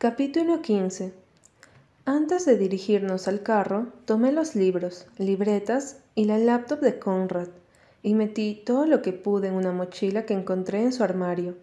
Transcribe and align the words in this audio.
Capítulo 0.00 0.62
15 0.62 1.12
Antes 2.04 2.44
de 2.46 2.56
dirigirnos 2.56 3.26
al 3.26 3.42
carro, 3.42 3.88
tomé 4.04 4.30
los 4.30 4.54
libros, 4.54 5.08
libretas 5.18 5.96
y 6.14 6.26
la 6.26 6.38
laptop 6.38 6.78
de 6.78 7.00
Conrad 7.00 7.48
y 8.04 8.14
metí 8.14 8.62
todo 8.64 8.86
lo 8.86 9.02
que 9.02 9.12
pude 9.12 9.48
en 9.48 9.54
una 9.54 9.72
mochila 9.72 10.24
que 10.24 10.34
encontré 10.34 10.84
en 10.84 10.92
su 10.92 11.02
armario. 11.02 11.56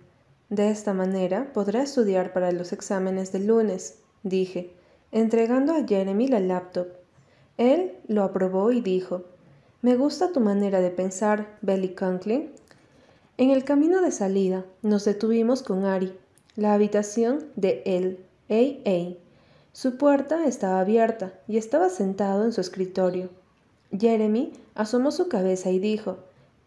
De 0.49 0.69
esta 0.69 0.93
manera 0.93 1.53
podré 1.53 1.79
estudiar 1.79 2.33
para 2.33 2.51
los 2.51 2.73
exámenes 2.73 3.31
del 3.31 3.47
lunes, 3.47 3.99
dije, 4.23 4.73
entregando 5.13 5.73
a 5.73 5.87
Jeremy 5.87 6.27
la 6.27 6.41
laptop. 6.41 6.87
Él 7.57 7.93
lo 8.09 8.23
aprobó 8.23 8.73
y 8.73 8.81
dijo, 8.81 9.23
Me 9.81 9.95
gusta 9.95 10.33
tu 10.33 10.41
manera 10.41 10.81
de 10.81 10.89
pensar, 10.89 11.55
Belly 11.61 11.95
Conklin. 11.95 12.51
En 13.37 13.51
el 13.51 13.63
camino 13.63 14.01
de 14.01 14.11
salida 14.11 14.65
nos 14.81 15.05
detuvimos 15.05 15.63
con 15.63 15.85
Ari, 15.85 16.11
la 16.57 16.73
habitación 16.73 17.45
de 17.55 17.81
él, 17.85 18.24
Su 19.73 19.97
puerta 19.97 20.45
estaba 20.45 20.79
abierta 20.79 21.33
y 21.47 21.57
estaba 21.57 21.89
sentado 21.89 22.45
en 22.45 22.53
su 22.53 22.61
escritorio. 22.61 23.29
Jeremy 23.91 24.53
asomó 24.75 25.11
su 25.11 25.27
cabeza 25.29 25.71
y 25.71 25.79
dijo, 25.79 26.17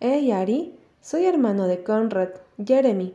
Hey 0.00 0.32
Ari, 0.32 0.74
soy 1.00 1.24
hermano 1.24 1.66
de 1.66 1.82
Conrad, 1.82 2.30
Jeremy. 2.64 3.14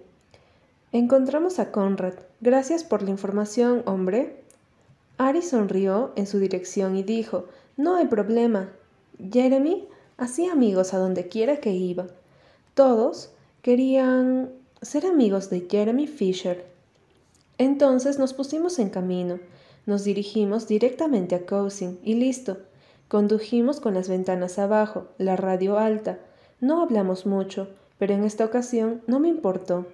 Encontramos 0.92 1.60
a 1.60 1.72
Conrad. 1.72 2.14
Gracias 2.42 2.84
por 2.84 3.02
la 3.02 3.10
información, 3.10 3.84
hombre. 3.86 4.44
Ari 5.18 5.42
sonrió 5.42 6.12
en 6.16 6.28
su 6.28 6.40
dirección 6.40 6.96
y 6.96 7.04
dijo, 7.04 7.46
No 7.78 7.96
hay 7.96 8.08
problema. 8.08 8.70
Jeremy 9.32 9.88
hacía 10.18 10.54
amigos 10.54 10.94
a 10.94 10.98
donde 10.98 11.28
quiera 11.28 11.58
que 11.58 11.72
iba. 11.72 12.08
Todos 12.74 13.32
querían 13.62 14.52
ser 14.82 15.06
amigos 15.06 15.50
de 15.50 15.68
Jeremy 15.70 16.08
Fisher. 16.08 16.73
Entonces 17.58 18.18
nos 18.18 18.34
pusimos 18.34 18.80
en 18.80 18.90
camino, 18.90 19.40
nos 19.86 20.04
dirigimos 20.04 20.68
directamente 20.68 21.36
a 21.36 21.46
Cousin 21.46 22.00
y 22.04 22.16
listo. 22.16 22.58
Condujimos 23.08 23.80
con 23.80 23.94
las 23.94 24.10
ventanas 24.10 24.58
abajo, 24.58 25.08
la 25.18 25.36
radio 25.36 25.78
alta. 25.78 26.20
No 26.62 26.82
hablamos 26.82 27.26
mucho, 27.26 27.70
pero 28.00 28.14
en 28.14 28.24
esta 28.24 28.46
ocasión 28.46 29.02
no 29.06 29.20
me 29.20 29.28
importó. 29.28 29.86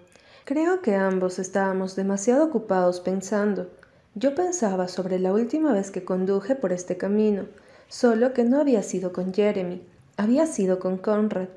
Creo 0.46 0.82
que 0.82 0.96
ambos 0.96 1.38
estábamos 1.38 1.96
demasiado 1.96 2.46
ocupados 2.46 3.02
pensando. 3.02 3.70
Yo 4.16 4.36
pensaba 4.36 4.88
sobre 4.88 5.20
la 5.20 5.34
última 5.34 5.73
vez 5.73 5.92
que 5.92 6.06
conduje 6.06 6.56
por 6.56 6.72
este 6.72 6.98
camino, 6.98 7.46
solo 7.88 8.34
que 8.34 8.44
no 8.44 8.60
había 8.60 8.84
sido 8.84 9.12
con 9.12 9.34
Jeremy, 9.34 9.82
había 10.18 10.48
sido 10.48 10.80
con 10.80 10.98
Conrad. 10.98 11.50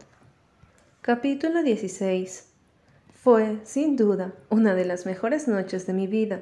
Capítulo 1.00 1.62
16 1.62 2.51
Fue, 3.22 3.60
sin 3.62 3.94
duda, 3.94 4.32
una 4.50 4.74
de 4.74 4.84
las 4.84 5.06
mejores 5.06 5.46
noches 5.46 5.86
de 5.86 5.92
mi 5.92 6.08
vida, 6.08 6.40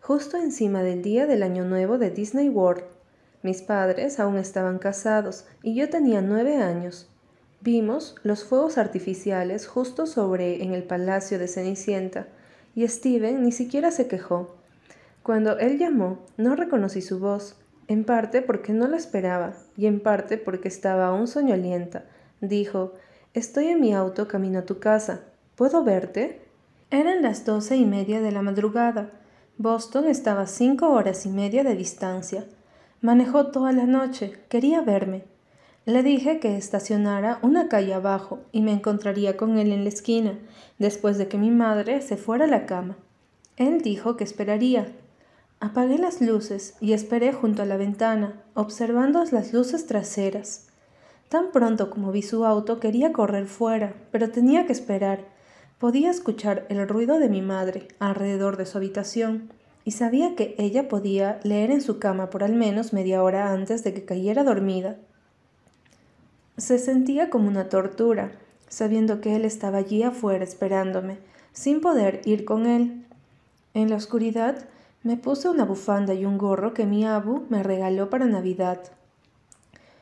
justo 0.00 0.38
encima 0.38 0.82
del 0.82 1.02
día 1.02 1.26
del 1.26 1.42
Año 1.42 1.66
Nuevo 1.66 1.98
de 1.98 2.08
Disney 2.08 2.48
World. 2.48 2.84
Mis 3.42 3.60
padres 3.60 4.18
aún 4.18 4.38
estaban 4.38 4.78
casados 4.78 5.44
y 5.62 5.74
yo 5.74 5.90
tenía 5.90 6.22
nueve 6.22 6.56
años. 6.56 7.06
Vimos 7.60 8.14
los 8.22 8.44
fuegos 8.44 8.78
artificiales 8.78 9.66
justo 9.66 10.06
sobre 10.06 10.62
en 10.62 10.72
el 10.72 10.84
palacio 10.84 11.38
de 11.38 11.48
Cenicienta, 11.48 12.28
y 12.74 12.88
Steven 12.88 13.42
ni 13.42 13.52
siquiera 13.52 13.90
se 13.90 14.08
quejó. 14.08 14.56
Cuando 15.22 15.58
él 15.58 15.78
llamó, 15.78 16.24
no 16.38 16.56
reconocí 16.56 17.02
su 17.02 17.18
voz, 17.18 17.56
en 17.88 18.04
parte 18.04 18.40
porque 18.40 18.72
no 18.72 18.88
la 18.88 18.96
esperaba 18.96 19.52
y 19.76 19.84
en 19.84 20.00
parte 20.00 20.38
porque 20.38 20.68
estaba 20.68 21.08
aún 21.08 21.28
soñolienta. 21.28 22.06
Dijo, 22.40 22.94
Estoy 23.34 23.66
en 23.66 23.82
mi 23.82 23.92
auto 23.92 24.26
camino 24.28 24.60
a 24.60 24.64
tu 24.64 24.78
casa. 24.78 25.20
¿Puedo 25.56 25.82
verte? 25.84 26.42
Eran 26.90 27.22
las 27.22 27.46
doce 27.46 27.76
y 27.76 27.86
media 27.86 28.20
de 28.20 28.30
la 28.30 28.42
madrugada. 28.42 29.10
Boston 29.56 30.06
estaba 30.06 30.42
a 30.42 30.46
cinco 30.46 30.90
horas 30.90 31.24
y 31.24 31.30
media 31.30 31.64
de 31.64 31.74
distancia. 31.74 32.44
Manejó 33.00 33.46
toda 33.46 33.72
la 33.72 33.86
noche. 33.86 34.38
Quería 34.50 34.82
verme. 34.82 35.24
Le 35.86 36.02
dije 36.02 36.40
que 36.40 36.58
estacionara 36.58 37.38
una 37.40 37.68
calle 37.68 37.94
abajo 37.94 38.40
y 38.52 38.60
me 38.60 38.72
encontraría 38.72 39.38
con 39.38 39.56
él 39.56 39.72
en 39.72 39.84
la 39.84 39.88
esquina, 39.88 40.38
después 40.78 41.16
de 41.16 41.26
que 41.26 41.38
mi 41.38 41.50
madre 41.50 42.02
se 42.02 42.18
fuera 42.18 42.44
a 42.44 42.48
la 42.48 42.66
cama. 42.66 42.98
Él 43.56 43.80
dijo 43.80 44.18
que 44.18 44.24
esperaría. 44.24 44.92
Apagué 45.58 45.96
las 45.96 46.20
luces 46.20 46.74
y 46.82 46.92
esperé 46.92 47.32
junto 47.32 47.62
a 47.62 47.66
la 47.66 47.78
ventana, 47.78 48.42
observando 48.52 49.24
las 49.32 49.54
luces 49.54 49.86
traseras. 49.86 50.66
Tan 51.30 51.50
pronto 51.50 51.88
como 51.88 52.12
vi 52.12 52.20
su 52.20 52.44
auto 52.44 52.78
quería 52.78 53.14
correr 53.14 53.46
fuera, 53.46 53.94
pero 54.10 54.28
tenía 54.28 54.66
que 54.66 54.72
esperar. 54.72 55.34
Podía 55.78 56.10
escuchar 56.10 56.64
el 56.70 56.88
ruido 56.88 57.18
de 57.18 57.28
mi 57.28 57.42
madre 57.42 57.88
alrededor 57.98 58.56
de 58.56 58.64
su 58.64 58.78
habitación 58.78 59.50
y 59.84 59.90
sabía 59.90 60.34
que 60.34 60.54
ella 60.56 60.88
podía 60.88 61.38
leer 61.42 61.70
en 61.70 61.82
su 61.82 61.98
cama 61.98 62.30
por 62.30 62.42
al 62.42 62.54
menos 62.54 62.94
media 62.94 63.22
hora 63.22 63.52
antes 63.52 63.84
de 63.84 63.92
que 63.92 64.06
cayera 64.06 64.42
dormida. 64.42 64.96
Se 66.56 66.78
sentía 66.78 67.28
como 67.28 67.48
una 67.48 67.68
tortura, 67.68 68.32
sabiendo 68.68 69.20
que 69.20 69.36
él 69.36 69.44
estaba 69.44 69.76
allí 69.76 70.02
afuera 70.02 70.42
esperándome, 70.42 71.18
sin 71.52 71.82
poder 71.82 72.22
ir 72.24 72.46
con 72.46 72.64
él. 72.64 73.04
En 73.74 73.90
la 73.90 73.96
oscuridad 73.96 74.56
me 75.02 75.18
puse 75.18 75.50
una 75.50 75.66
bufanda 75.66 76.14
y 76.14 76.24
un 76.24 76.38
gorro 76.38 76.72
que 76.72 76.86
mi 76.86 77.04
abu 77.04 77.44
me 77.50 77.62
regaló 77.62 78.08
para 78.08 78.24
Navidad. 78.24 78.80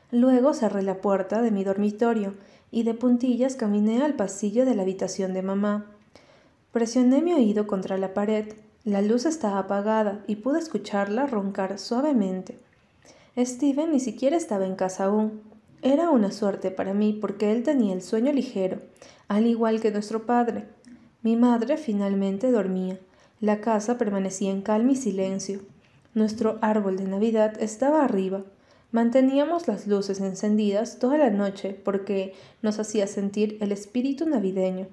Luego 0.09 0.53
cerré 0.53 0.83
la 0.83 1.01
puerta 1.01 1.41
de 1.41 1.51
mi 1.51 1.65
dormitorio 1.65 2.33
y 2.75 2.83
de 2.83 2.93
puntillas 2.93 3.55
caminé 3.55 4.03
al 4.03 4.15
pasillo 4.15 4.65
de 4.65 4.75
la 4.75 4.81
habitación 4.81 5.33
de 5.33 5.41
mamá. 5.41 5.85
Presioné 6.73 7.21
mi 7.21 7.31
oído 7.31 7.67
contra 7.67 7.97
la 7.97 8.13
pared. 8.13 8.53
La 8.83 9.01
luz 9.01 9.25
estaba 9.25 9.59
apagada 9.59 10.25
y 10.27 10.35
pude 10.35 10.59
escucharla 10.59 11.25
roncar 11.25 11.79
suavemente. 11.79 12.59
Steven 13.37 13.93
ni 13.93 14.01
siquiera 14.01 14.35
estaba 14.35 14.65
en 14.65 14.75
casa 14.75 15.05
aún. 15.05 15.41
Era 15.83 16.09
una 16.09 16.33
suerte 16.33 16.69
para 16.69 16.93
mí 16.93 17.13
porque 17.13 17.53
él 17.53 17.63
tenía 17.63 17.93
el 17.93 18.01
sueño 18.01 18.33
ligero, 18.33 18.81
al 19.29 19.47
igual 19.47 19.79
que 19.79 19.91
nuestro 19.91 20.25
padre. 20.25 20.65
Mi 21.21 21.37
madre 21.37 21.77
finalmente 21.77 22.51
dormía. 22.51 22.99
La 23.39 23.61
casa 23.61 23.97
permanecía 23.97 24.51
en 24.51 24.61
calma 24.61 24.91
y 24.91 24.95
silencio. 24.97 25.61
Nuestro 26.13 26.59
árbol 26.61 26.97
de 26.97 27.05
Navidad 27.05 27.53
estaba 27.61 28.03
arriba, 28.03 28.43
Manteníamos 28.95 29.67
las 29.67 29.87
luces 29.87 30.21
encendidas 30.21 30.99
toda 30.99 31.17
la 31.17 31.29
noche 31.29 31.77
porque 31.83 32.33
nos 32.61 32.79
hacía 32.79 33.07
sentir 33.07 33.57
el 33.59 33.73
espíritu 33.73 34.25
navideño, 34.25 34.87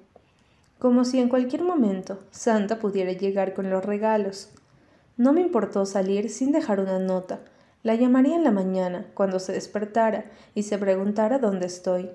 como 0.77 1.05
si 1.05 1.21
en 1.21 1.29
cualquier 1.29 1.63
momento 1.63 2.19
Santa 2.29 2.79
pudiera 2.79 3.13
llegar 3.13 3.53
con 3.53 3.69
los 3.69 3.85
regalos. 3.85 4.49
No 5.15 5.31
me 5.31 5.39
importó 5.39 5.85
salir 5.85 6.29
sin 6.29 6.51
dejar 6.51 6.81
una 6.81 6.99
nota. 6.99 7.39
La 7.81 7.95
llamaría 7.95 8.35
en 8.35 8.43
la 8.43 8.51
mañana, 8.51 9.05
cuando 9.13 9.39
se 9.39 9.53
despertara 9.53 10.25
y 10.53 10.63
se 10.63 10.77
preguntara 10.77 11.39
dónde 11.39 11.67
estoy. 11.67 12.09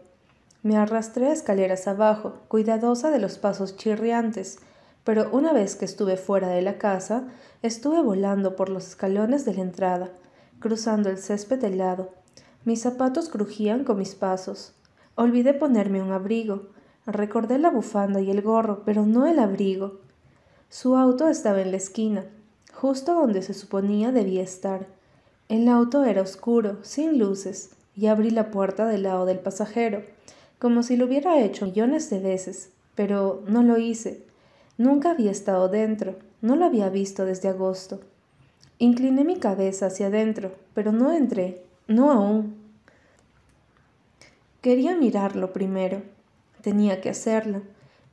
Me 0.62 0.76
arrastré 0.76 1.32
escaleras 1.32 1.88
abajo, 1.88 2.34
cuidadosa 2.49 3.10
de 3.10 3.19
los 3.19 3.38
pasos 3.38 3.78
chirriantes, 3.78 4.59
pero 5.05 5.31
una 5.32 5.55
vez 5.55 5.75
que 5.75 5.87
estuve 5.87 6.19
fuera 6.19 6.49
de 6.49 6.60
la 6.60 6.76
casa, 6.76 7.28
estuve 7.62 8.03
volando 8.03 8.56
por 8.56 8.69
los 8.69 8.88
escalones 8.88 9.47
de 9.47 9.55
la 9.55 9.62
entrada, 9.62 10.10
cruzando 10.61 11.09
el 11.09 11.19
césped 11.19 11.63
helado. 11.65 12.11
Mis 12.65 12.83
zapatos 12.83 13.29
crujían 13.29 13.85
con 13.85 13.99
mis 13.99 14.15
pasos. 14.15 14.75
Olvidé 15.15 15.55
ponerme 15.55 16.03
un 16.03 16.13
abrigo. 16.13 16.69
Recordé 17.07 17.59
la 17.59 17.71
bufanda 17.71 18.21
y 18.21 18.31
el 18.31 18.43
gorro, 18.43 18.83
pero 18.85 19.07
no 19.07 19.27
el 19.27 19.39
abrigo. 19.39 20.01
Su 20.69 20.97
auto 20.97 21.29
estaba 21.29 21.63
en 21.63 21.71
la 21.71 21.79
esquina, 21.79 22.27
justo 22.75 23.15
donde 23.15 23.43
se 23.43 23.55
suponía 23.55 24.13
debía 24.13 24.43
estar. 24.43 24.87
El 25.49 25.67
auto 25.69 26.05
era 26.05 26.21
oscuro, 26.21 26.77
sin 26.83 27.19
luces, 27.19 27.71
y 27.97 28.09
abrí 28.09 28.31
la 28.31 28.51
puerta 28.51 28.87
del 28.87 29.05
lado 29.05 29.25
del 29.25 29.39
pasajero, 29.39 30.03
como 30.59 30.83
si 30.83 30.97
lo 30.97 31.07
hubiera 31.07 31.41
hecho 31.41 31.65
millones 31.65 32.11
de 32.11 32.21
veces, 32.21 32.71
pero 32.95 33.43
no 33.49 33.63
lo 33.63 33.79
hice. 33.79 34.27
Nunca 34.77 35.13
había 35.13 35.31
estado 35.31 35.69
dentro, 35.69 36.17
no 36.43 36.55
lo 36.55 36.67
había 36.67 36.91
visto 36.91 37.25
desde 37.25 37.49
agosto. 37.49 38.01
Incliné 38.79 39.25
mi 39.25 39.39
cabeza 39.39 39.87
hacia 39.87 40.07
adentro, 40.07 40.55
pero 40.75 40.93
no 40.93 41.13
entré, 41.13 41.65
no 41.89 42.13
aún. 42.13 42.57
Quería 44.61 44.97
mirarlo 44.97 45.53
primero. 45.53 46.03
Tenía 46.63 47.01
que 47.01 47.11
hacerlo. 47.11 47.63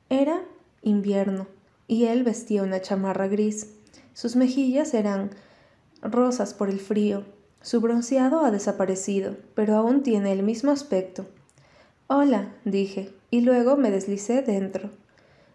Era 0.08 0.42
invierno, 0.82 1.46
y 1.86 2.04
él 2.04 2.24
vestía 2.24 2.62
una 2.62 2.80
chamarra 2.80 3.28
gris. 3.28 3.74
Sus 4.14 4.36
mejillas 4.36 4.94
eran 4.94 5.30
rosas 6.02 6.54
por 6.54 6.68
el 6.68 6.80
frío. 6.80 7.24
Su 7.60 7.80
bronceado 7.80 8.44
ha 8.44 8.50
desaparecido, 8.50 9.36
pero 9.54 9.76
aún 9.76 10.02
tiene 10.02 10.32
el 10.32 10.42
mismo 10.42 10.70
aspecto. 10.70 11.26
Hola, 12.06 12.52
dije, 12.64 13.12
y 13.30 13.40
luego 13.40 13.76
me 13.76 13.90
deslicé 13.90 14.42
dentro. 14.42 14.90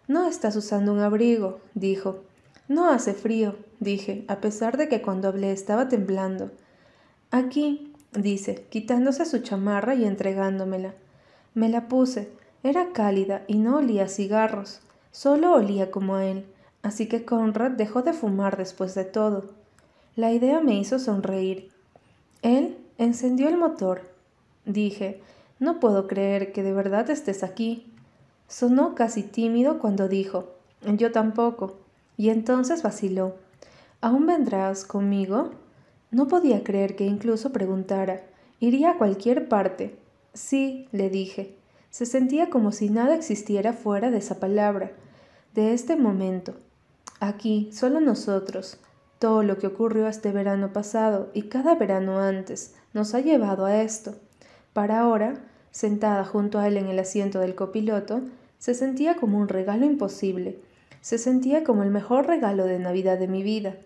No 0.08 0.28
estás 0.28 0.56
usando 0.56 0.92
un 0.92 1.00
abrigo, 1.00 1.60
dijo. 1.74 2.20
No 2.68 2.90
hace 2.90 3.14
frío, 3.14 3.56
dije, 3.82 4.24
a 4.28 4.40
pesar 4.40 4.76
de 4.76 4.88
que 4.88 5.02
cuando 5.02 5.28
hablé 5.28 5.52
estaba 5.52 5.88
temblando. 5.88 6.50
Aquí, 7.30 7.92
dice, 8.12 8.66
quitándose 8.70 9.24
su 9.26 9.38
chamarra 9.38 9.94
y 9.94 10.04
entregándomela. 10.04 10.94
Me 11.54 11.68
la 11.68 11.88
puse. 11.88 12.30
Era 12.62 12.92
cálida 12.92 13.42
y 13.46 13.58
no 13.58 13.78
olía 13.78 14.04
a 14.04 14.08
cigarros. 14.08 14.80
Solo 15.10 15.52
olía 15.52 15.90
como 15.90 16.14
a 16.14 16.24
él, 16.24 16.46
así 16.82 17.08
que 17.08 17.24
Conrad 17.24 17.72
dejó 17.72 18.02
de 18.02 18.12
fumar 18.12 18.56
después 18.56 18.94
de 18.94 19.04
todo. 19.04 19.50
La 20.14 20.32
idea 20.32 20.60
me 20.60 20.78
hizo 20.78 20.98
sonreír. 20.98 21.70
Él 22.42 22.78
encendió 22.98 23.48
el 23.48 23.56
motor. 23.56 24.02
Dije, 24.64 25.20
no 25.58 25.80
puedo 25.80 26.06
creer 26.06 26.52
que 26.52 26.62
de 26.62 26.72
verdad 26.72 27.10
estés 27.10 27.42
aquí. 27.42 27.92
Sonó 28.46 28.94
casi 28.94 29.22
tímido 29.22 29.78
cuando 29.78 30.08
dijo, 30.08 30.54
yo 30.82 31.12
tampoco, 31.12 31.78
y 32.16 32.30
entonces 32.30 32.82
vaciló. 32.82 33.36
¿Aún 34.04 34.26
vendrás 34.26 34.84
conmigo? 34.84 35.52
No 36.10 36.26
podía 36.26 36.64
creer 36.64 36.96
que 36.96 37.04
incluso 37.04 37.52
preguntara. 37.52 38.20
Iría 38.58 38.90
a 38.90 38.98
cualquier 38.98 39.48
parte. 39.48 39.96
Sí, 40.34 40.88
le 40.90 41.08
dije. 41.08 41.54
Se 41.90 42.04
sentía 42.04 42.50
como 42.50 42.72
si 42.72 42.90
nada 42.90 43.14
existiera 43.14 43.72
fuera 43.72 44.10
de 44.10 44.18
esa 44.18 44.40
palabra, 44.40 44.90
de 45.54 45.72
este 45.72 45.94
momento. 45.94 46.54
Aquí, 47.20 47.70
solo 47.72 48.00
nosotros. 48.00 48.76
Todo 49.20 49.44
lo 49.44 49.56
que 49.58 49.68
ocurrió 49.68 50.08
este 50.08 50.32
verano 50.32 50.72
pasado 50.72 51.30
y 51.32 51.42
cada 51.42 51.76
verano 51.76 52.18
antes 52.18 52.74
nos 52.94 53.14
ha 53.14 53.20
llevado 53.20 53.66
a 53.66 53.82
esto. 53.82 54.16
Para 54.72 54.98
ahora, 54.98 55.44
sentada 55.70 56.24
junto 56.24 56.58
a 56.58 56.66
él 56.66 56.76
en 56.76 56.88
el 56.88 56.98
asiento 56.98 57.38
del 57.38 57.54
copiloto, 57.54 58.22
se 58.58 58.74
sentía 58.74 59.14
como 59.14 59.38
un 59.38 59.46
regalo 59.46 59.86
imposible. 59.86 60.58
Se 61.00 61.18
sentía 61.18 61.62
como 61.62 61.84
el 61.84 61.90
mejor 61.90 62.26
regalo 62.26 62.64
de 62.64 62.80
Navidad 62.80 63.16
de 63.16 63.28
mi 63.28 63.44
vida 63.44 63.76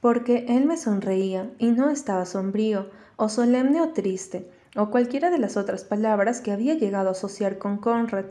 porque 0.00 0.46
él 0.48 0.66
me 0.66 0.76
sonreía 0.76 1.50
y 1.58 1.72
no 1.72 1.90
estaba 1.90 2.24
sombrío, 2.26 2.90
o 3.16 3.28
solemne 3.28 3.80
o 3.80 3.88
triste, 3.90 4.48
o 4.76 4.90
cualquiera 4.90 5.30
de 5.30 5.38
las 5.38 5.56
otras 5.56 5.84
palabras 5.84 6.40
que 6.40 6.52
había 6.52 6.74
llegado 6.74 7.08
a 7.08 7.12
asociar 7.12 7.58
con 7.58 7.78
Conrad. 7.78 8.26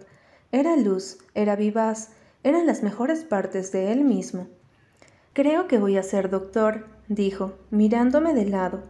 Era 0.51 0.77
luz, 0.77 1.17
era 1.33 1.55
vivaz, 1.55 2.11
eran 2.43 2.65
las 2.65 2.83
mejores 2.83 3.23
partes 3.23 3.71
de 3.71 3.91
él 3.91 4.05
mismo. 4.05 4.47
Creo 5.33 5.67
que 5.67 5.77
voy 5.77 5.97
a 5.97 6.03
ser 6.03 6.29
doctor, 6.29 6.87
dijo, 7.09 7.53
mirándome 7.69 8.33
de 8.33 8.45
lado. 8.45 8.83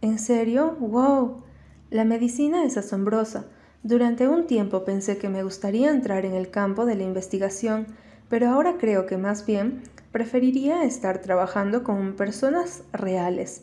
¿En 0.00 0.18
serio? 0.18 0.76
¡Wow! 0.80 1.42
La 1.90 2.04
medicina 2.04 2.64
es 2.64 2.76
asombrosa. 2.76 3.46
Durante 3.84 4.28
un 4.28 4.46
tiempo 4.46 4.84
pensé 4.84 5.18
que 5.18 5.28
me 5.28 5.44
gustaría 5.44 5.90
entrar 5.90 6.24
en 6.24 6.34
el 6.34 6.50
campo 6.50 6.86
de 6.86 6.96
la 6.96 7.04
investigación, 7.04 7.86
pero 8.28 8.48
ahora 8.48 8.76
creo 8.78 9.06
que 9.06 9.18
más 9.18 9.46
bien 9.46 9.82
preferiría 10.14 10.84
estar 10.84 11.20
trabajando 11.22 11.82
con 11.82 12.14
personas 12.14 12.84
reales. 12.92 13.62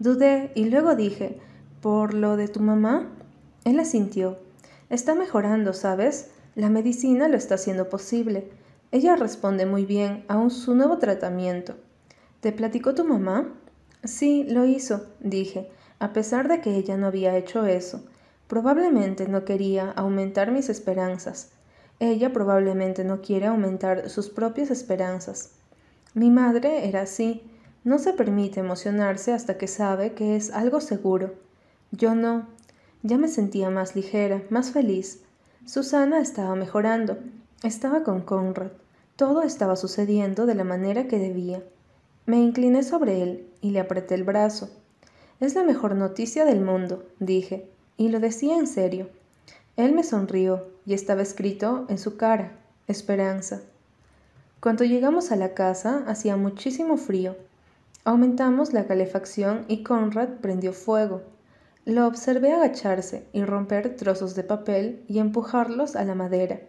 Dudé 0.00 0.50
y 0.56 0.64
luego 0.64 0.96
dije, 0.96 1.38
¿por 1.80 2.12
lo 2.12 2.36
de 2.36 2.48
tu 2.48 2.58
mamá? 2.58 3.12
Él 3.62 3.78
asintió. 3.78 4.36
Está 4.90 5.14
mejorando, 5.14 5.72
¿sabes? 5.74 6.32
La 6.56 6.70
medicina 6.70 7.28
lo 7.28 7.36
está 7.36 7.54
haciendo 7.54 7.88
posible. 7.88 8.50
Ella 8.90 9.14
responde 9.14 9.64
muy 9.64 9.86
bien 9.86 10.24
a 10.26 10.50
su 10.50 10.74
nuevo 10.74 10.98
tratamiento. 10.98 11.76
¿Te 12.40 12.50
platicó 12.50 12.96
tu 12.96 13.04
mamá? 13.04 13.54
Sí, 14.02 14.42
lo 14.42 14.64
hizo, 14.64 15.06
dije, 15.20 15.70
a 16.00 16.12
pesar 16.12 16.48
de 16.48 16.60
que 16.60 16.74
ella 16.74 16.96
no 16.96 17.06
había 17.06 17.36
hecho 17.36 17.64
eso. 17.64 18.02
Probablemente 18.48 19.28
no 19.28 19.44
quería 19.44 19.92
aumentar 19.92 20.50
mis 20.50 20.68
esperanzas. 20.68 21.52
Ella 22.00 22.32
probablemente 22.32 23.04
no 23.04 23.22
quiere 23.22 23.46
aumentar 23.46 24.10
sus 24.10 24.30
propias 24.30 24.72
esperanzas. 24.72 25.55
Mi 26.16 26.30
madre 26.30 26.88
era 26.88 27.02
así. 27.02 27.42
No 27.84 27.98
se 27.98 28.14
permite 28.14 28.60
emocionarse 28.60 29.34
hasta 29.34 29.58
que 29.58 29.66
sabe 29.66 30.14
que 30.14 30.34
es 30.34 30.50
algo 30.50 30.80
seguro. 30.80 31.34
Yo 31.90 32.14
no. 32.14 32.46
Ya 33.02 33.18
me 33.18 33.28
sentía 33.28 33.68
más 33.68 33.94
ligera, 33.94 34.42
más 34.48 34.70
feliz. 34.70 35.20
Susana 35.66 36.20
estaba 36.20 36.54
mejorando. 36.54 37.18
Estaba 37.62 38.02
con 38.02 38.22
Conrad. 38.22 38.70
Todo 39.16 39.42
estaba 39.42 39.76
sucediendo 39.76 40.46
de 40.46 40.54
la 40.54 40.64
manera 40.64 41.06
que 41.06 41.18
debía. 41.18 41.62
Me 42.24 42.38
incliné 42.38 42.82
sobre 42.82 43.22
él 43.22 43.50
y 43.60 43.72
le 43.72 43.80
apreté 43.80 44.14
el 44.14 44.24
brazo. 44.24 44.70
Es 45.38 45.54
la 45.54 45.64
mejor 45.64 45.96
noticia 45.96 46.46
del 46.46 46.62
mundo, 46.62 47.04
dije, 47.20 47.68
y 47.98 48.08
lo 48.08 48.20
decía 48.20 48.56
en 48.56 48.68
serio. 48.68 49.10
Él 49.76 49.92
me 49.92 50.02
sonrió 50.02 50.66
y 50.86 50.94
estaba 50.94 51.20
escrito 51.20 51.84
en 51.90 51.98
su 51.98 52.16
cara, 52.16 52.56
esperanza. 52.86 53.60
Cuando 54.60 54.84
llegamos 54.84 55.32
a 55.32 55.36
la 55.36 55.52
casa 55.54 56.04
hacía 56.06 56.36
muchísimo 56.36 56.96
frío. 56.96 57.36
Aumentamos 58.04 58.72
la 58.72 58.86
calefacción 58.86 59.64
y 59.68 59.82
Conrad 59.82 60.28
prendió 60.40 60.72
fuego. 60.72 61.22
Lo 61.84 62.06
observé 62.06 62.52
agacharse 62.52 63.26
y 63.32 63.44
romper 63.44 63.96
trozos 63.96 64.34
de 64.34 64.44
papel 64.44 65.04
y 65.08 65.18
empujarlos 65.18 65.94
a 65.94 66.04
la 66.04 66.14
madera. 66.14 66.60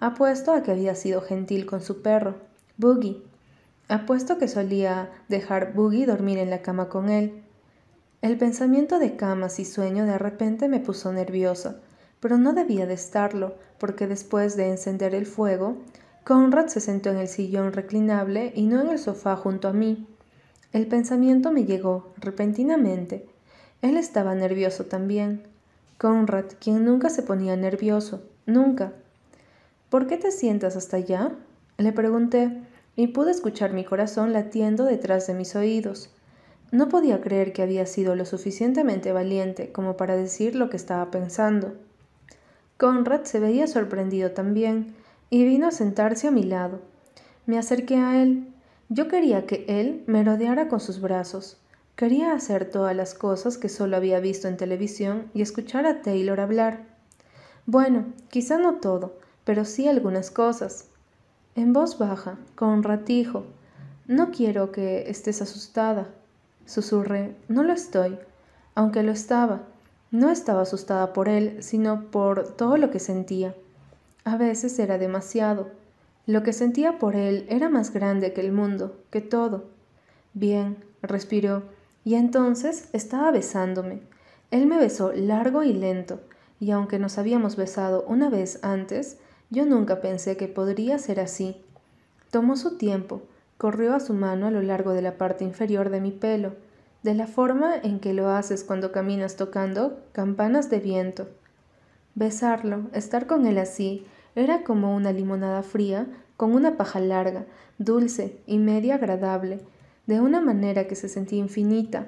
Apuesto 0.00 0.52
a 0.52 0.62
que 0.62 0.72
había 0.72 0.94
sido 0.94 1.22
gentil 1.22 1.66
con 1.66 1.82
su 1.82 2.02
perro, 2.02 2.36
Boogie. 2.76 3.22
Apuesto 3.88 4.36
que 4.36 4.48
solía 4.48 5.10
dejar 5.28 5.72
Boogie 5.72 6.06
dormir 6.06 6.38
en 6.38 6.50
la 6.50 6.62
cama 6.62 6.88
con 6.88 7.08
él. 7.08 7.42
El 8.22 8.38
pensamiento 8.38 8.98
de 8.98 9.16
camas 9.16 9.60
y 9.60 9.64
sueño 9.64 10.04
de 10.04 10.18
repente 10.18 10.68
me 10.68 10.80
puso 10.80 11.12
nerviosa, 11.12 11.80
pero 12.18 12.38
no 12.38 12.52
debía 12.52 12.86
de 12.86 12.94
estarlo, 12.94 13.54
porque 13.78 14.06
después 14.06 14.56
de 14.56 14.68
encender 14.68 15.14
el 15.14 15.26
fuego, 15.26 15.76
Conrad 16.24 16.66
se 16.66 16.80
sentó 16.80 17.10
en 17.10 17.16
el 17.16 17.28
sillón 17.28 17.72
reclinable 17.72 18.52
y 18.54 18.66
no 18.66 18.80
en 18.80 18.88
el 18.88 18.98
sofá 18.98 19.36
junto 19.36 19.68
a 19.68 19.72
mí. 19.72 20.06
El 20.72 20.86
pensamiento 20.86 21.50
me 21.50 21.64
llegó 21.64 22.12
repentinamente. 22.18 23.26
Él 23.82 23.96
estaba 23.96 24.34
nervioso 24.34 24.84
también. 24.84 25.42
Conrad, 25.98 26.44
quien 26.60 26.84
nunca 26.84 27.10
se 27.10 27.22
ponía 27.22 27.56
nervioso, 27.56 28.22
nunca. 28.46 28.92
¿Por 29.88 30.06
qué 30.06 30.16
te 30.16 30.30
sientas 30.30 30.76
hasta 30.76 30.98
allá? 30.98 31.32
Le 31.78 31.92
pregunté, 31.92 32.62
y 32.94 33.08
pude 33.08 33.30
escuchar 33.30 33.72
mi 33.72 33.84
corazón 33.84 34.32
latiendo 34.32 34.84
detrás 34.84 35.26
de 35.26 35.34
mis 35.34 35.56
oídos. 35.56 36.10
No 36.70 36.88
podía 36.88 37.20
creer 37.20 37.52
que 37.52 37.62
había 37.62 37.86
sido 37.86 38.14
lo 38.14 38.24
suficientemente 38.24 39.12
valiente 39.12 39.72
como 39.72 39.96
para 39.96 40.16
decir 40.16 40.54
lo 40.54 40.70
que 40.70 40.76
estaba 40.76 41.10
pensando. 41.10 41.72
Conrad 42.76 43.24
se 43.24 43.40
veía 43.40 43.66
sorprendido 43.66 44.30
también, 44.30 44.94
y 45.30 45.44
vino 45.44 45.68
a 45.68 45.70
sentarse 45.70 46.26
a 46.28 46.32
mi 46.32 46.42
lado. 46.42 46.80
Me 47.46 47.58
acerqué 47.58 47.96
a 47.96 48.22
él. 48.22 48.52
Yo 48.88 49.08
quería 49.08 49.46
que 49.46 49.64
él 49.68 50.02
me 50.06 50.24
rodeara 50.24 50.68
con 50.68 50.80
sus 50.80 51.00
brazos. 51.00 51.56
Quería 51.94 52.32
hacer 52.32 52.68
todas 52.68 52.96
las 52.96 53.14
cosas 53.14 53.56
que 53.56 53.68
solo 53.68 53.96
había 53.96 54.20
visto 54.20 54.48
en 54.48 54.56
televisión 54.56 55.30
y 55.32 55.42
escuchar 55.42 55.86
a 55.86 56.02
Taylor 56.02 56.40
hablar. 56.40 56.86
Bueno, 57.66 58.06
quizá 58.28 58.58
no 58.58 58.76
todo, 58.76 59.18
pero 59.44 59.64
sí 59.64 59.86
algunas 59.86 60.30
cosas. 60.30 60.88
En 61.54 61.72
voz 61.72 61.98
baja, 61.98 62.38
con 62.56 62.82
ratijo. 62.82 63.44
No 64.06 64.30
quiero 64.30 64.72
que 64.72 65.08
estés 65.10 65.42
asustada. 65.42 66.08
Susurré, 66.66 67.36
no 67.48 67.62
lo 67.62 67.72
estoy, 67.72 68.18
aunque 68.74 69.02
lo 69.02 69.12
estaba. 69.12 69.62
No 70.10 70.30
estaba 70.30 70.62
asustada 70.62 71.12
por 71.12 71.28
él, 71.28 71.62
sino 71.62 72.10
por 72.10 72.56
todo 72.56 72.76
lo 72.76 72.90
que 72.90 72.98
sentía. 72.98 73.54
A 74.30 74.36
veces 74.36 74.78
era 74.78 74.96
demasiado. 74.96 75.72
Lo 76.24 76.44
que 76.44 76.52
sentía 76.52 77.00
por 77.00 77.16
él 77.16 77.46
era 77.48 77.68
más 77.68 77.92
grande 77.92 78.32
que 78.32 78.40
el 78.40 78.52
mundo, 78.52 78.96
que 79.10 79.20
todo. 79.20 79.64
Bien, 80.34 80.84
respiró, 81.02 81.64
y 82.04 82.14
entonces 82.14 82.90
estaba 82.92 83.32
besándome. 83.32 84.02
Él 84.52 84.66
me 84.66 84.78
besó 84.78 85.12
largo 85.12 85.64
y 85.64 85.72
lento, 85.72 86.20
y 86.60 86.70
aunque 86.70 87.00
nos 87.00 87.18
habíamos 87.18 87.56
besado 87.56 88.04
una 88.06 88.30
vez 88.30 88.60
antes, 88.62 89.18
yo 89.50 89.66
nunca 89.66 90.00
pensé 90.00 90.36
que 90.36 90.46
podría 90.46 90.96
ser 90.98 91.18
así. 91.18 91.56
Tomó 92.30 92.56
su 92.56 92.76
tiempo, 92.76 93.22
corrió 93.58 93.96
a 93.96 94.00
su 94.00 94.14
mano 94.14 94.46
a 94.46 94.52
lo 94.52 94.62
largo 94.62 94.92
de 94.92 95.02
la 95.02 95.18
parte 95.18 95.42
inferior 95.42 95.90
de 95.90 96.00
mi 96.00 96.12
pelo, 96.12 96.54
de 97.02 97.14
la 97.14 97.26
forma 97.26 97.74
en 97.82 97.98
que 97.98 98.14
lo 98.14 98.30
haces 98.30 98.62
cuando 98.62 98.92
caminas 98.92 99.34
tocando 99.34 99.98
campanas 100.12 100.70
de 100.70 100.78
viento. 100.78 101.26
Besarlo, 102.14 102.82
estar 102.92 103.26
con 103.26 103.44
él 103.46 103.58
así, 103.58 104.06
era 104.34 104.64
como 104.64 104.94
una 104.94 105.12
limonada 105.12 105.62
fría 105.62 106.06
con 106.36 106.54
una 106.54 106.76
paja 106.76 107.00
larga, 107.00 107.44
dulce 107.78 108.40
y 108.46 108.58
media 108.58 108.94
agradable, 108.94 109.60
de 110.06 110.20
una 110.20 110.40
manera 110.40 110.86
que 110.86 110.96
se 110.96 111.08
sentía 111.08 111.38
infinita. 111.38 112.06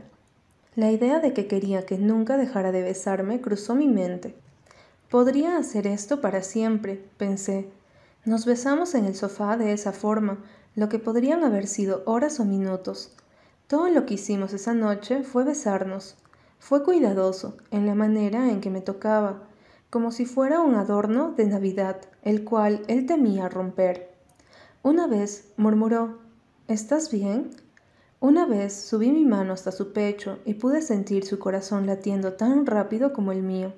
La 0.75 0.91
idea 0.91 1.21
de 1.21 1.35
que 1.35 1.47
quería 1.47 1.85
que 1.85 1.99
nunca 1.99 2.37
dejara 2.37 2.73
de 2.73 2.83
besarme 2.83 3.41
cruzó 3.41 3.75
mi 3.75 3.89
mente. 3.89 4.35
Podría 5.11 5.59
hacer 5.59 5.87
esto 5.87 6.23
para 6.23 6.43
siempre, 6.43 7.05
pensé. 7.19 7.69
Nos 8.25 8.47
besamos 8.47 8.95
en 8.95 9.05
el 9.05 9.15
sofá 9.15 9.59
de 9.59 9.73
esa 9.73 9.93
forma, 9.93 10.39
lo 10.75 10.89
que 10.89 10.99
podrían 10.99 11.45
haber 11.45 11.67
sido 11.67 12.03
horas 12.07 12.41
o 12.41 12.47
minutos. 12.47 13.13
Todo 13.67 13.91
lo 13.91 14.07
que 14.07 14.15
hicimos 14.15 14.55
esa 14.55 14.73
noche 14.73 15.23
fue 15.23 15.45
besarnos. 15.45 16.17
Fue 16.59 16.85
cuidadoso 16.85 17.57
en 17.71 17.87
la 17.87 17.95
manera 17.95 18.51
en 18.51 18.61
que 18.61 18.71
me 18.71 18.81
tocaba, 18.81 19.43
como 19.93 20.11
si 20.11 20.25
fuera 20.25 20.63
un 20.63 20.75
adorno 20.75 21.35
de 21.37 21.45
Navidad, 21.45 21.99
el 22.23 22.45
cual 22.45 22.83
él 22.89 23.05
temía 23.05 23.51
romper. 23.51 24.11
Una 24.83 25.07
vez 25.07 25.53
murmuró, 25.59 26.17
¿Estás 26.67 27.11
bien? 27.11 27.51
Una 28.19 28.47
vez 28.47 28.73
subí 28.73 29.11
mi 29.11 29.27
mano 29.27 29.53
hasta 29.53 29.71
su 29.71 29.93
pecho 29.93 30.39
y 30.47 30.55
pude 30.55 30.81
sentir 30.81 31.27
su 31.27 31.39
corazón 31.39 31.87
latiendo 31.87 32.33
tan 32.33 32.65
rápido 32.65 33.13
como 33.13 33.33
el 33.33 33.43
mío. 33.43 33.75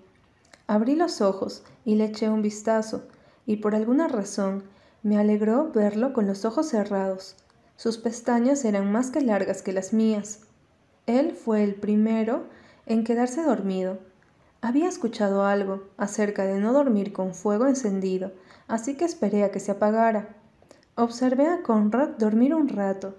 Abrí 0.68 0.94
los 0.94 1.20
ojos 1.20 1.64
y 1.84 1.96
le 1.96 2.04
eché 2.04 2.30
un 2.30 2.42
vistazo, 2.42 3.08
y 3.44 3.56
por 3.56 3.74
alguna 3.74 4.06
razón 4.06 4.62
me 5.02 5.18
alegró 5.18 5.72
verlo 5.72 6.12
con 6.12 6.28
los 6.28 6.44
ojos 6.44 6.68
cerrados. 6.68 7.34
Sus 7.76 7.98
pestañas 7.98 8.64
eran 8.64 8.92
más 8.92 9.10
que 9.10 9.20
largas 9.20 9.62
que 9.62 9.72
las 9.72 9.92
mías. 9.92 10.42
Él 11.08 11.32
fue 11.32 11.64
el 11.64 11.74
primero 11.74 12.44
en 12.86 13.02
quedarse 13.02 13.42
dormido. 13.42 13.98
Había 14.64 14.88
escuchado 14.88 15.44
algo 15.44 15.82
acerca 15.98 16.46
de 16.46 16.58
no 16.58 16.72
dormir 16.72 17.12
con 17.12 17.34
fuego 17.34 17.66
encendido, 17.66 18.32
así 18.66 18.94
que 18.96 19.04
esperé 19.04 19.44
a 19.44 19.50
que 19.50 19.60
se 19.60 19.72
apagara. 19.72 20.36
Observé 20.94 21.48
a 21.48 21.62
Conrad 21.62 22.16
dormir 22.16 22.54
un 22.54 22.70
rato. 22.70 23.14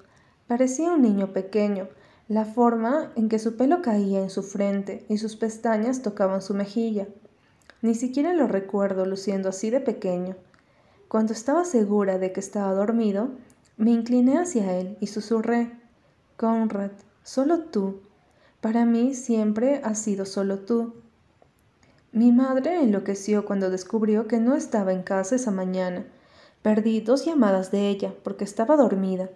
Parecía 0.47 0.91
un 0.91 1.03
niño 1.03 1.33
pequeño, 1.33 1.87
la 2.27 2.45
forma 2.45 3.11
en 3.15 3.29
que 3.29 3.37
su 3.37 3.57
pelo 3.57 3.83
caía 3.83 4.23
en 4.23 4.31
su 4.31 4.41
frente 4.41 5.05
y 5.07 5.19
sus 5.19 5.35
pestañas 5.35 6.01
tocaban 6.01 6.41
su 6.41 6.55
mejilla. 6.55 7.07
Ni 7.83 7.93
siquiera 7.93 8.33
lo 8.33 8.47
recuerdo 8.47 9.05
luciendo 9.05 9.49
así 9.49 9.69
de 9.69 9.81
pequeño. 9.81 10.35
Cuando 11.09 11.33
estaba 11.33 11.63
segura 11.63 12.17
de 12.17 12.31
que 12.31 12.39
estaba 12.39 12.73
dormido, 12.73 13.29
me 13.77 13.91
incliné 13.91 14.39
hacia 14.39 14.75
él 14.79 14.97
y 14.99 15.05
susurré, 15.05 15.79
Conrad, 16.37 16.93
solo 17.21 17.65
tú. 17.65 18.01
Para 18.61 18.83
mí 18.85 19.13
siempre 19.13 19.79
has 19.83 19.99
sido 19.99 20.25
solo 20.25 20.61
tú. 20.61 21.04
Mi 22.15 22.31
madre 22.31 22.81
enloqueció 22.81 23.43
cuando 23.43 23.69
descubrió 23.69 24.25
que 24.25 24.39
no 24.39 24.55
estaba 24.55 24.93
en 24.93 25.03
casa 25.03 25.35
esa 25.35 25.51
mañana. 25.51 26.05
Perdí 26.61 27.01
dos 27.01 27.25
llamadas 27.25 27.71
de 27.71 27.89
ella 27.89 28.13
porque 28.23 28.45
estaba 28.45 28.77
dormida. 28.77 29.29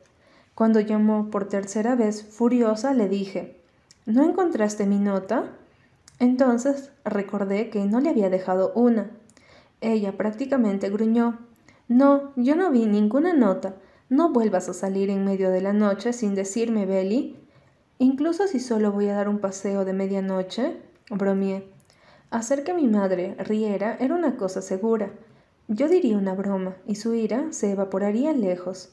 Cuando 0.55 0.79
llamó 0.79 1.29
por 1.29 1.49
tercera 1.49 1.95
vez, 1.95 2.23
furiosa, 2.23 2.93
le 2.93 3.09
dije, 3.09 3.59
¿No 4.05 4.23
encontraste 4.23 4.85
mi 4.85 4.97
nota? 4.97 5.51
Entonces 6.19 6.91
recordé 7.03 7.69
que 7.69 7.83
no 7.83 7.99
le 7.99 8.11
había 8.11 8.29
dejado 8.29 8.71
una. 8.75 9.11
Ella 9.81 10.15
prácticamente 10.15 10.89
gruñó. 10.89 11.37
No, 11.89 12.31
yo 12.37 12.55
no 12.55 12.71
vi 12.71 12.85
ninguna 12.85 13.33
nota. 13.33 13.75
No 14.07 14.31
vuelvas 14.31 14.69
a 14.69 14.73
salir 14.73 15.09
en 15.09 15.25
medio 15.25 15.49
de 15.51 15.59
la 15.59 15.73
noche 15.73 16.13
sin 16.13 16.33
decirme, 16.33 16.85
Belly. 16.85 17.35
Incluso 17.97 18.47
si 18.47 18.61
solo 18.61 18.93
voy 18.93 19.09
a 19.09 19.15
dar 19.15 19.27
un 19.27 19.39
paseo 19.39 19.83
de 19.83 19.91
medianoche, 19.91 20.77
bromeé. 21.09 21.77
Hacer 22.31 22.63
que 22.63 22.75
mi 22.75 22.87
madre 22.87 23.35
riera 23.39 23.97
era 23.99 24.13
una 24.13 24.37
cosa 24.37 24.61
segura. 24.61 25.11
Yo 25.67 25.87
diría 25.87 26.17
una 26.17 26.35
broma 26.35 26.75
y 26.85 26.95
su 26.95 27.13
ira 27.15 27.51
se 27.51 27.71
evaporaría 27.71 28.33
lejos. 28.33 28.89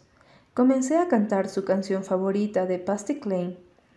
Comencé 0.55 0.97
a 0.97 1.09
cantar 1.09 1.51
su 1.51 1.65
canción 1.65 2.03
favorita 2.03 2.65
de 2.65 2.79
Pasty. 2.79 3.21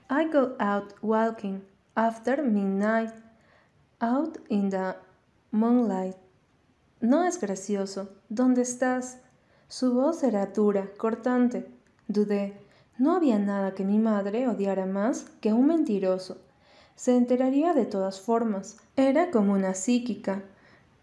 I 0.10 0.26
go 0.32 0.56
out 0.60 0.94
walking 1.02 1.62
after 1.96 2.44
midnight, 2.44 3.12
out 4.02 4.38
in 4.50 4.70
the 4.70 4.96
moonlight. 5.52 6.18
No 7.00 7.24
es 7.24 7.40
gracioso. 7.40 8.10
¿Dónde 8.28 8.64
estás? 8.64 9.20
Su 9.70 9.94
voz 9.94 10.24
era 10.24 10.48
dura, 10.48 10.90
cortante. 10.98 11.66
Dudé. 12.10 12.60
No 12.98 13.16
había 13.16 13.40
nada 13.40 13.74
que 13.74 13.86
mi 13.86 14.00
madre 14.00 14.50
odiara 14.50 14.86
más 14.86 15.30
que 15.40 15.54
un 15.54 15.68
mentiroso. 15.68 16.42
Se 17.00 17.16
enteraría 17.16 17.74
de 17.74 17.86
todas 17.86 18.20
formas. 18.20 18.76
Era 18.98 19.32
como 19.32 19.54
una 19.54 19.74
psíquica. 19.74 20.44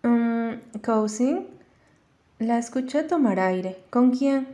Um, 0.05 0.61
¿Cousin? 0.85 1.47
La 2.39 2.59
escuché 2.59 3.03
tomar 3.03 3.41
aire. 3.41 3.83
¿Con 3.89 4.11
quién? 4.11 4.47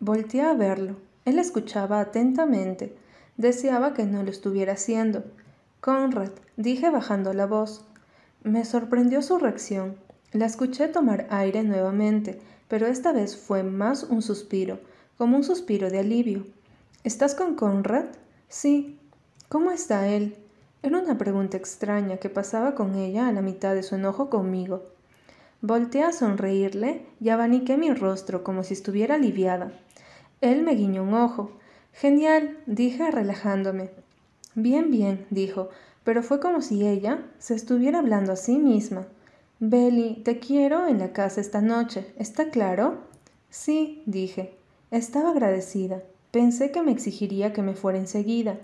Volteé 0.00 0.42
a 0.42 0.52
verlo. 0.52 0.96
Él 1.24 1.38
escuchaba 1.38 2.00
atentamente. 2.00 2.94
Deseaba 3.38 3.94
que 3.94 4.04
no 4.04 4.22
lo 4.22 4.30
estuviera 4.30 4.74
haciendo. 4.74 5.24
Conrad, 5.80 6.32
dije 6.58 6.90
bajando 6.90 7.32
la 7.32 7.46
voz. 7.46 7.82
Me 8.42 8.66
sorprendió 8.66 9.22
su 9.22 9.38
reacción. 9.38 9.96
La 10.32 10.44
escuché 10.44 10.88
tomar 10.88 11.26
aire 11.30 11.62
nuevamente 11.62 12.40
pero 12.70 12.86
esta 12.86 13.12
vez 13.12 13.36
fue 13.36 13.64
más 13.64 14.04
un 14.04 14.22
suspiro, 14.22 14.78
como 15.18 15.36
un 15.36 15.42
suspiro 15.42 15.90
de 15.90 15.98
alivio. 15.98 16.46
¿Estás 17.02 17.34
con 17.34 17.56
Conrad? 17.56 18.04
Sí. 18.48 18.96
¿Cómo 19.48 19.72
está 19.72 20.06
él? 20.06 20.36
Era 20.82 20.98
una 20.98 21.18
pregunta 21.18 21.58
extraña 21.58 22.16
que 22.16 22.30
pasaba 22.30 22.74
con 22.74 22.94
ella 22.94 23.28
a 23.28 23.32
la 23.32 23.42
mitad 23.42 23.74
de 23.74 23.82
su 23.82 23.96
enojo 23.96 24.30
conmigo. 24.30 24.82
Volteé 25.60 26.04
a 26.04 26.12
sonreírle 26.12 27.04
y 27.20 27.28
abaniqué 27.28 27.76
mi 27.76 27.92
rostro 27.92 28.42
como 28.42 28.64
si 28.64 28.72
estuviera 28.72 29.16
aliviada. 29.16 29.72
Él 30.40 30.62
me 30.62 30.74
guiñó 30.74 31.02
un 31.02 31.12
ojo. 31.12 31.52
Genial, 31.92 32.56
dije 32.64 33.10
relajándome. 33.10 33.90
Bien, 34.54 34.90
bien, 34.90 35.26
dijo, 35.28 35.68
pero 36.02 36.22
fue 36.22 36.40
como 36.40 36.62
si 36.62 36.86
ella 36.86 37.26
se 37.38 37.54
estuviera 37.54 37.98
hablando 37.98 38.32
a 38.32 38.36
sí 38.36 38.56
misma. 38.56 39.06
Belly, 39.58 40.22
te 40.24 40.38
quiero 40.38 40.86
en 40.86 40.98
la 40.98 41.12
casa 41.12 41.42
esta 41.42 41.60
noche, 41.60 42.14
¿está 42.16 42.48
claro? 42.48 43.00
Sí, 43.50 44.02
dije. 44.06 44.54
Estaba 44.90 45.30
agradecida. 45.30 46.02
Pensé 46.30 46.70
que 46.72 46.82
me 46.82 46.90
exigiría 46.90 47.52
que 47.52 47.62
me 47.62 47.74
fuera 47.74 47.98
enseguida. 47.98 48.58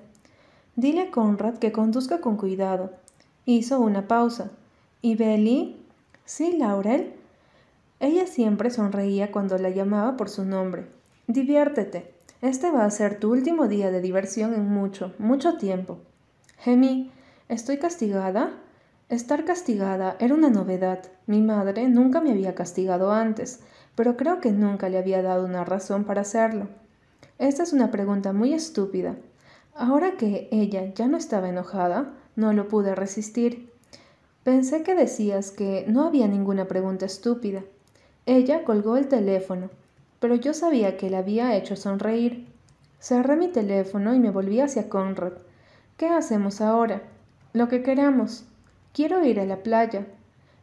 Dile 0.76 1.00
a 1.00 1.10
Conrad 1.10 1.54
que 1.54 1.72
conduzca 1.72 2.20
con 2.20 2.36
cuidado. 2.36 2.92
Hizo 3.46 3.80
una 3.80 4.06
pausa. 4.06 4.50
¿Y 5.00 5.14
Belly? 5.14 5.80
Sí, 6.26 6.58
Laurel. 6.58 7.14
Ella 7.98 8.26
siempre 8.26 8.68
sonreía 8.68 9.32
cuando 9.32 9.56
la 9.56 9.70
llamaba 9.70 10.18
por 10.18 10.28
su 10.28 10.44
nombre. 10.44 10.86
Diviértete. 11.28 12.12
Este 12.42 12.70
va 12.70 12.84
a 12.84 12.90
ser 12.90 13.18
tu 13.18 13.32
último 13.32 13.68
día 13.68 13.90
de 13.90 14.02
diversión 14.02 14.52
en 14.52 14.68
mucho, 14.68 15.14
mucho 15.18 15.56
tiempo. 15.56 15.96
Gemí, 16.58 17.10
¿estoy 17.48 17.78
castigada? 17.78 18.52
Estar 19.08 19.46
castigada 19.46 20.16
era 20.20 20.34
una 20.34 20.50
novedad. 20.50 21.04
Mi 21.26 21.40
madre 21.40 21.88
nunca 21.88 22.20
me 22.20 22.32
había 22.32 22.54
castigado 22.54 23.12
antes, 23.12 23.60
pero 23.94 24.18
creo 24.18 24.42
que 24.42 24.52
nunca 24.52 24.90
le 24.90 24.98
había 24.98 25.22
dado 25.22 25.46
una 25.46 25.64
razón 25.64 26.04
para 26.04 26.20
hacerlo. 26.20 26.68
Esta 27.38 27.62
es 27.62 27.72
una 27.72 27.90
pregunta 27.90 28.34
muy 28.34 28.52
estúpida. 28.52 29.16
Ahora 29.78 30.16
que 30.16 30.48
ella 30.52 30.94
ya 30.94 31.06
no 31.06 31.18
estaba 31.18 31.50
enojada, 31.50 32.14
no 32.34 32.54
lo 32.54 32.66
pude 32.66 32.94
resistir. 32.94 33.70
Pensé 34.42 34.82
que 34.82 34.94
decías 34.94 35.50
que 35.50 35.84
no 35.86 36.06
había 36.06 36.28
ninguna 36.28 36.66
pregunta 36.66 37.04
estúpida. 37.04 37.62
Ella 38.24 38.64
colgó 38.64 38.96
el 38.96 39.08
teléfono, 39.08 39.68
pero 40.18 40.34
yo 40.34 40.54
sabía 40.54 40.96
que 40.96 41.10
la 41.10 41.18
había 41.18 41.54
hecho 41.56 41.76
sonreír. 41.76 42.46
Cerré 43.00 43.36
mi 43.36 43.48
teléfono 43.48 44.14
y 44.14 44.18
me 44.18 44.30
volví 44.30 44.60
hacia 44.60 44.88
Conrad. 44.88 45.34
¿Qué 45.98 46.08
hacemos 46.08 46.62
ahora? 46.62 47.02
Lo 47.52 47.68
que 47.68 47.82
queramos. 47.82 48.44
Quiero 48.94 49.22
ir 49.26 49.40
a 49.40 49.44
la 49.44 49.62
playa. 49.62 50.06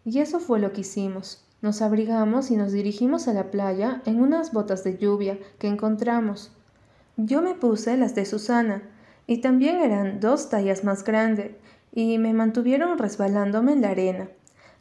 Y 0.06 0.20
eso 0.20 0.40
fue 0.40 0.60
lo 0.60 0.74
que 0.74 0.82
hicimos. 0.82 1.46
Nos 1.62 1.84
abrigamos 1.84 2.50
y 2.50 2.56
nos 2.56 2.72
dirigimos 2.72 3.28
a 3.28 3.34
la 3.34 3.52
playa 3.52 4.02
en 4.06 4.20
unas 4.20 4.54
botas 4.54 4.84
de 4.84 4.98
lluvia 4.98 5.38
que 5.60 5.68
encontramos. 5.68 6.52
Yo 7.16 7.44
me 7.44 7.54
puse 7.54 7.96
las 7.96 8.16
de 8.16 8.26
Susana, 8.26 8.82
y 9.28 9.38
también 9.38 9.78
eran 9.78 10.20
dos 10.20 10.50
tallas 10.50 10.84
más 10.84 11.04
grandes, 11.04 11.52
y 11.92 12.18
me 12.18 12.34
mantuvieron 12.34 12.98
resbalándome 12.98 13.74
en 13.74 13.82
la 13.82 13.90
arena. 13.90 14.30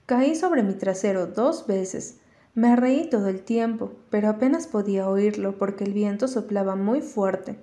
Caí 0.06 0.34
sobre 0.34 0.62
mi 0.62 0.74
trasero 0.74 1.26
dos 1.26 1.66
veces. 1.66 2.18
Me 2.54 2.74
reí 2.74 3.08
todo 3.08 3.28
el 3.28 3.42
tiempo, 3.42 3.92
pero 4.10 4.28
apenas 4.28 4.66
podía 4.66 5.08
oírlo 5.08 5.58
porque 5.58 5.84
el 5.84 5.92
viento 5.92 6.26
soplaba 6.26 6.74
muy 6.74 7.00
fuerte. 7.00 7.56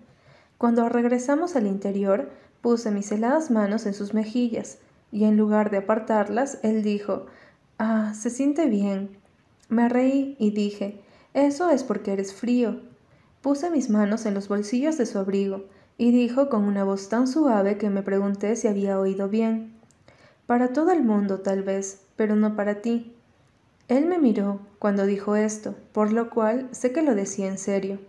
Cuando 0.58 0.88
regresamos 0.88 1.56
al 1.56 1.68
interior, 1.68 2.30
puse 2.62 2.92
mis 2.92 3.12
heladas 3.12 3.52
manos 3.52 3.86
en 3.86 3.94
sus 3.94 4.14
mejillas 4.14 4.80
y 5.12 5.26
en 5.26 5.38
lugar 5.38 5.72
de 5.72 5.78
apartarlas, 5.78 6.60
él 6.64 6.84
dijo, 6.84 7.26
Ah, 7.78 8.14
se 8.14 8.30
siente 8.30 8.68
bien. 8.68 9.18
Me 9.68 9.90
reí 9.90 10.36
y 10.40 10.52
dije, 10.52 11.02
Eso 11.34 11.70
es 11.70 11.84
porque 11.84 12.14
eres 12.14 12.34
frío. 12.34 12.82
Puse 13.42 13.70
mis 13.70 13.90
manos 13.90 14.26
en 14.26 14.34
los 14.34 14.48
bolsillos 14.48 14.98
de 14.98 15.06
su 15.06 15.18
abrigo 15.18 15.66
y 16.00 16.12
dijo 16.12 16.50
con 16.50 16.64
una 16.64 16.84
voz 16.84 17.10
tan 17.10 17.28
suave 17.28 17.78
que 17.78 17.92
me 17.92 18.02
pregunté 18.02 18.56
si 18.56 18.68
había 18.68 19.00
oído 19.00 19.30
bien. 19.30 19.76
Para 20.48 20.74
todo 20.74 20.92
el 20.92 21.04
mundo, 21.04 21.42
tal 21.42 21.62
vez, 21.62 22.02
pero 22.16 22.36
no 22.36 22.56
para 22.56 22.82
ti. 22.82 23.14
Él 23.88 24.08
me 24.08 24.18
miró 24.18 24.62
cuando 24.80 25.06
dijo 25.06 25.36
esto, 25.36 25.76
por 25.92 26.12
lo 26.12 26.32
cual 26.32 26.68
sé 26.72 26.92
que 26.92 27.04
lo 27.04 27.14
decía 27.14 27.48
en 27.48 27.60
serio. 27.60 28.00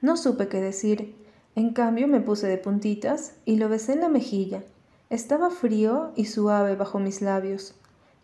No 0.00 0.16
supe 0.16 0.48
qué 0.48 0.62
decir. 0.62 1.14
En 1.54 1.74
cambio 1.74 2.08
me 2.08 2.20
puse 2.20 2.46
de 2.46 2.56
puntitas 2.56 3.34
y 3.44 3.56
lo 3.56 3.68
besé 3.68 3.92
en 3.92 4.00
la 4.00 4.08
mejilla 4.08 4.62
estaba 5.10 5.50
frío 5.50 6.10
y 6.16 6.24
suave 6.24 6.76
bajo 6.76 6.98
mis 6.98 7.22
labios. 7.22 7.74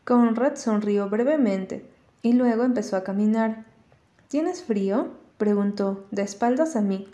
Conrad 0.04 0.56
sonrió 0.56 1.08
brevemente 1.08 1.84
y 2.22 2.32
luego 2.32 2.64
empezó 2.64 2.96
a 2.96 3.04
caminar. 3.04 3.64
¿Tienes 4.28 4.64
frío? 4.64 5.08
preguntó, 5.38 6.04
de 6.10 6.22
espaldas 6.22 6.76
a 6.76 6.80
mí. 6.80 7.06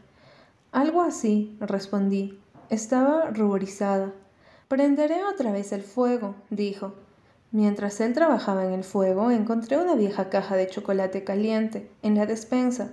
Algo 0.76 1.00
así, 1.00 1.56
respondí. 1.58 2.38
Estaba 2.68 3.30
ruborizada. 3.30 4.12
Prenderé 4.68 5.24
otra 5.24 5.50
vez 5.50 5.72
el 5.72 5.80
fuego, 5.80 6.34
dijo. 6.50 6.92
Mientras 7.50 7.98
él 8.02 8.12
trabajaba 8.12 8.66
en 8.66 8.74
el 8.74 8.84
fuego, 8.84 9.30
encontré 9.30 9.78
una 9.78 9.94
vieja 9.94 10.28
caja 10.28 10.54
de 10.54 10.68
chocolate 10.68 11.24
caliente 11.24 11.90
en 12.02 12.14
la 12.14 12.26
despensa, 12.26 12.90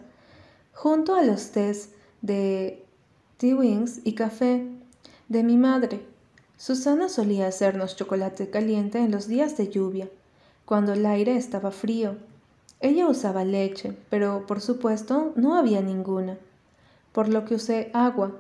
junto 0.71 1.13
a 1.13 1.23
los 1.23 1.51
tés 1.51 1.89
de 2.21 2.85
tea 3.35 3.57
wings 3.57 3.99
y 4.05 4.15
café 4.15 4.65
de 5.27 5.43
mi 5.43 5.57
madre. 5.57 6.05
Susana 6.55 7.09
solía 7.09 7.47
hacernos 7.47 7.97
chocolate 7.97 8.49
caliente 8.49 8.99
en 8.99 9.11
los 9.11 9.27
días 9.27 9.57
de 9.57 9.67
lluvia, 9.67 10.07
cuando 10.63 10.93
el 10.93 11.05
aire 11.05 11.35
estaba 11.35 11.71
frío. 11.71 12.15
Ella 12.79 13.09
usaba 13.09 13.43
leche, 13.43 13.93
pero 14.09 14.45
por 14.47 14.61
supuesto 14.61 15.33
no 15.35 15.55
había 15.55 15.81
ninguna. 15.81 16.37
Por 17.13 17.29
lo 17.29 17.45
que 17.45 17.55
usé 17.55 17.89
agua. 17.93 18.33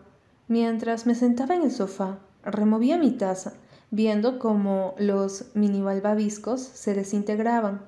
Mientras 0.49 1.05
me 1.05 1.15
sentaba 1.15 1.55
en 1.55 1.61
el 1.61 1.71
sofá, 1.71 2.19
removía 2.43 2.97
mi 2.97 3.11
taza, 3.11 3.53
viendo 3.91 4.39
cómo 4.39 4.95
los 4.97 5.45
mini 5.53 5.81
balbabiscos 5.81 6.61
se 6.61 6.93
desintegraban. 6.93 7.81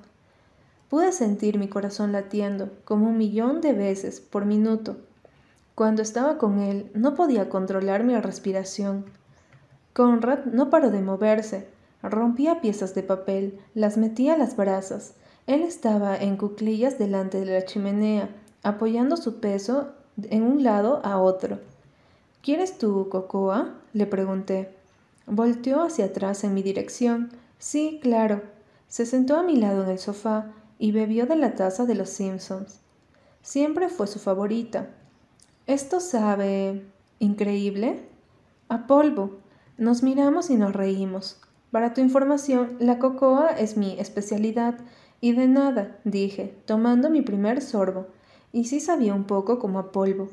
Pude 0.88 1.12
sentir 1.12 1.58
mi 1.58 1.68
corazón 1.68 2.12
latiendo 2.12 2.70
como 2.84 3.08
un 3.08 3.18
millón 3.18 3.60
de 3.60 3.72
veces 3.72 4.20
por 4.20 4.46
minuto. 4.46 4.96
Cuando 5.74 6.00
estaba 6.00 6.38
con 6.38 6.60
él 6.60 6.90
no 6.94 7.14
podía 7.14 7.48
controlar 7.48 8.04
mi 8.04 8.16
respiración. 8.16 9.04
Conrad 9.92 10.44
no 10.44 10.70
paró 10.70 10.90
de 10.90 11.02
moverse, 11.02 11.68
rompía 12.02 12.60
piezas 12.60 12.94
de 12.94 13.02
papel, 13.02 13.58
las 13.74 13.96
metía 13.96 14.34
a 14.34 14.38
las 14.38 14.56
brasas. 14.56 15.14
Él 15.46 15.62
estaba 15.62 16.16
en 16.16 16.36
cuclillas 16.36 16.98
delante 16.98 17.40
de 17.40 17.46
la 17.46 17.64
chimenea, 17.64 18.30
apoyando 18.62 19.16
su 19.16 19.40
peso 19.40 19.88
en 20.22 20.42
un 20.42 20.62
lado 20.62 21.00
a 21.04 21.18
otro. 21.18 21.58
¿Quieres 22.42 22.78
tu 22.78 23.08
cocoa? 23.08 23.74
le 23.92 24.06
pregunté. 24.06 24.74
Volteó 25.26 25.82
hacia 25.82 26.06
atrás 26.06 26.44
en 26.44 26.54
mi 26.54 26.62
dirección. 26.62 27.30
Sí, 27.58 27.98
claro. 28.02 28.42
Se 28.88 29.06
sentó 29.06 29.36
a 29.36 29.42
mi 29.42 29.56
lado 29.56 29.82
en 29.84 29.90
el 29.90 29.98
sofá 29.98 30.52
y 30.78 30.92
bebió 30.92 31.26
de 31.26 31.36
la 31.36 31.54
taza 31.54 31.86
de 31.86 31.94
los 31.94 32.10
Simpsons. 32.10 32.80
Siempre 33.42 33.88
fue 33.88 34.06
su 34.06 34.18
favorita. 34.18 34.88
¿Esto 35.66 36.00
sabe 36.00 36.84
increíble? 37.18 38.04
A 38.68 38.86
polvo. 38.86 39.38
Nos 39.78 40.02
miramos 40.02 40.50
y 40.50 40.56
nos 40.56 40.72
reímos. 40.72 41.40
Para 41.70 41.92
tu 41.92 42.00
información, 42.00 42.76
la 42.78 42.98
cocoa 42.98 43.48
es 43.48 43.76
mi 43.76 43.98
especialidad 43.98 44.78
y 45.20 45.32
de 45.32 45.48
nada, 45.48 45.98
dije, 46.04 46.54
tomando 46.66 47.10
mi 47.10 47.22
primer 47.22 47.60
sorbo, 47.60 48.06
y 48.56 48.64
sí 48.64 48.80
sabía 48.80 49.12
un 49.12 49.24
poco 49.24 49.58
como 49.58 49.78
a 49.78 49.92
polvo. 49.92 50.30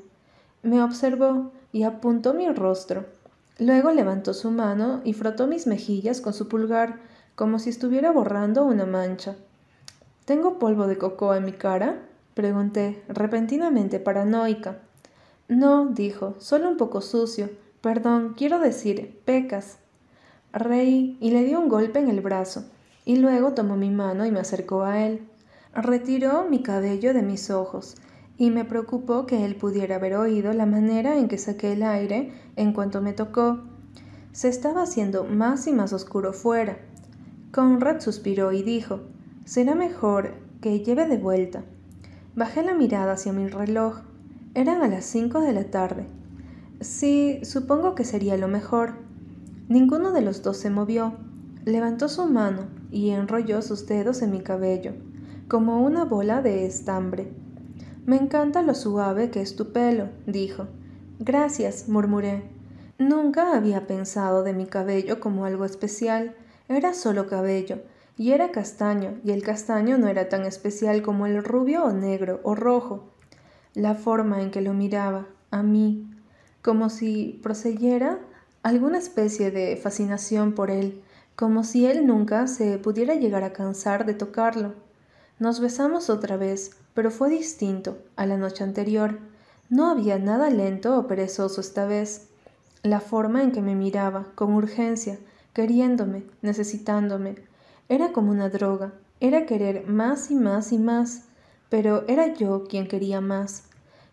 Me 0.61 0.81
observó 0.81 1.51
y 1.73 1.83
apuntó 1.83 2.33
mi 2.33 2.47
rostro. 2.47 3.05
Luego 3.59 3.91
levantó 3.91 4.33
su 4.33 4.49
mano 4.49 5.01
y 5.03 5.11
frotó 5.11 5.45
mis 5.45 5.67
mejillas 5.67 6.21
con 6.21 6.31
su 6.31 6.47
pulgar, 6.47 7.01
como 7.35 7.59
si 7.59 7.69
estuviera 7.69 8.13
borrando 8.13 8.63
una 8.63 8.85
mancha. 8.85 9.35
¿Tengo 10.23 10.57
polvo 10.57 10.87
de 10.87 10.97
cocoa 10.97 11.35
en 11.35 11.43
mi 11.43 11.51
cara? 11.51 11.99
pregunté, 12.33 13.03
repentinamente 13.09 13.99
paranoica. 13.99 14.77
No, 15.49 15.87
dijo, 15.87 16.35
solo 16.39 16.69
un 16.69 16.77
poco 16.77 17.01
sucio. 17.01 17.49
Perdón, 17.81 18.35
quiero 18.37 18.59
decir, 18.59 19.19
pecas. 19.25 19.79
Reí 20.53 21.17
y 21.19 21.31
le 21.31 21.43
di 21.43 21.55
un 21.55 21.67
golpe 21.67 21.99
en 21.99 22.07
el 22.07 22.21
brazo, 22.21 22.63
y 23.03 23.17
luego 23.17 23.51
tomó 23.51 23.75
mi 23.75 23.89
mano 23.89 24.25
y 24.25 24.31
me 24.31 24.39
acercó 24.39 24.83
a 24.83 25.05
él. 25.05 25.27
Retiró 25.75 26.45
mi 26.49 26.63
cabello 26.63 27.13
de 27.13 27.23
mis 27.23 27.49
ojos, 27.49 27.97
y 28.37 28.49
me 28.49 28.65
preocupó 28.65 29.25
que 29.25 29.45
él 29.45 29.55
pudiera 29.55 29.95
haber 29.95 30.15
oído 30.15 30.53
la 30.53 30.65
manera 30.65 31.17
en 31.17 31.27
que 31.27 31.37
saqué 31.37 31.73
el 31.73 31.83
aire 31.83 32.31
en 32.55 32.73
cuanto 32.73 33.01
me 33.01 33.13
tocó. 33.13 33.61
Se 34.31 34.49
estaba 34.49 34.83
haciendo 34.83 35.23
más 35.23 35.67
y 35.67 35.73
más 35.73 35.93
oscuro 35.93 36.33
fuera. 36.33 36.77
Conrad 37.51 37.99
suspiró 38.01 38.51
y 38.51 38.63
dijo, 38.63 39.01
será 39.45 39.75
mejor 39.75 40.33
que 40.61 40.79
lleve 40.79 41.07
de 41.07 41.17
vuelta. 41.17 41.63
Bajé 42.35 42.63
la 42.63 42.73
mirada 42.73 43.13
hacia 43.13 43.31
mi 43.31 43.47
reloj. 43.47 43.99
Eran 44.55 44.81
a 44.81 44.87
las 44.87 45.05
cinco 45.05 45.39
de 45.39 45.53
la 45.53 45.65
tarde. 45.65 46.07
Sí, 46.81 47.39
supongo 47.43 47.93
que 47.93 48.05
sería 48.05 48.37
lo 48.37 48.47
mejor. 48.47 48.93
Ninguno 49.69 50.11
de 50.11 50.21
los 50.21 50.41
dos 50.41 50.57
se 50.57 50.71
movió. 50.71 51.13
Levantó 51.65 52.09
su 52.09 52.25
mano 52.25 52.67
y 52.91 53.11
enrolló 53.11 53.61
sus 53.61 53.85
dedos 53.85 54.21
en 54.21 54.31
mi 54.31 54.41
cabello, 54.41 54.93
como 55.47 55.81
una 55.83 56.05
bola 56.05 56.41
de 56.41 56.65
estambre. 56.65 57.31
Me 58.05 58.17
encanta 58.17 58.62
lo 58.62 58.75
suave 58.75 59.29
que 59.29 59.41
es 59.41 59.55
tu 59.55 59.72
pelo, 59.72 60.10
dijo. 60.25 60.67
Gracias, 61.19 61.88
murmuré. 61.88 62.43
Nunca 62.98 63.55
había 63.55 63.88
pensado 63.88 64.43
de 64.43 64.53
mi 64.53 64.65
cabello 64.65 65.19
como 65.19 65.45
algo 65.45 65.65
especial. 65.65 66.36
Era 66.67 66.93
solo 66.93 67.27
cabello, 67.27 67.82
y 68.17 68.32
era 68.32 68.51
castaño, 68.51 69.19
y 69.23 69.32
el 69.32 69.43
castaño 69.43 69.97
no 69.97 70.08
era 70.08 70.30
tan 70.30 70.45
especial 70.45 71.01
como 71.01 71.25
el 71.25 71.43
rubio 71.43 71.84
o 71.86 71.91
negro 71.91 72.39
o 72.43 72.56
rojo 72.56 73.13
la 73.73 73.95
forma 73.95 74.41
en 74.41 74.51
que 74.51 74.62
lo 74.62 74.73
miraba, 74.73 75.27
a 75.49 75.63
mí, 75.63 76.08
como 76.62 76.89
si 76.89 77.39
prosiguiera 77.41 78.19
alguna 78.62 78.99
especie 78.99 79.51
de 79.51 79.75
fascinación 79.77 80.54
por 80.54 80.69
él, 80.69 81.01
como 81.36 81.63
si 81.63 81.88
él 81.88 82.06
nunca 82.06 82.47
se 82.47 82.77
pudiera 82.77 83.15
llegar 83.15 83.43
a 83.43 83.54
cansar 83.54 84.06
de 84.06 84.13
tocarlo. 84.13 84.75
Nos 85.39 85.60
besamos 85.60 86.10
otra 86.10 86.38
vez, 86.38 86.77
pero 86.93 87.12
fue 87.12 87.29
distinto 87.29 87.97
a 88.15 88.25
la 88.25 88.38
noche 88.38 88.63
anterior. 88.63 89.19
No 89.69 89.89
había 89.89 90.19
nada 90.19 90.49
lento 90.49 90.97
o 90.97 91.08
perezoso 91.08 91.62
esta 91.62 91.86
vez. 91.86 92.27
La 92.84 92.99
forma 92.99 93.43
en 93.43 93.51
que 93.51 93.62
me 93.62 93.75
miraba, 93.75 94.27
con 94.36 94.53
urgencia, 94.53 95.17
queriéndome, 95.53 96.23
necesitándome, 96.41 97.36
era 97.89 98.12
como 98.12 98.32
una 98.32 98.49
droga, 98.49 98.93
era 99.19 99.45
querer 99.45 99.88
más 99.88 100.32
y 100.32 100.36
más 100.36 100.71
y 100.71 100.77
más 100.77 101.23
pero 101.73 102.03
era 102.08 102.32
yo 102.36 102.65
quien 102.65 102.88
quería 102.88 103.19
más. 103.19 103.63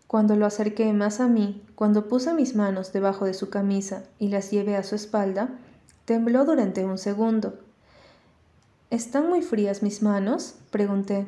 Cuando 0.07 0.35
lo 0.35 0.47
acerqué 0.47 0.91
más 0.93 1.19
a 1.19 1.27
mí, 1.27 1.63
cuando 1.75 2.07
puse 2.07 2.33
mis 2.33 2.55
manos 2.55 2.91
debajo 2.91 3.25
de 3.25 3.35
su 3.35 3.51
camisa 3.51 4.01
y 4.17 4.29
las 4.29 4.49
llevé 4.49 4.75
a 4.75 4.81
su 4.81 4.95
espalda, 4.95 5.59
tembló 6.05 6.43
durante 6.43 6.85
un 6.85 6.97
segundo. 6.97 7.59
¿Están 8.89 9.29
muy 9.29 9.43
frías 9.43 9.83
mis 9.83 10.01
manos? 10.01 10.55
pregunté. 10.71 11.27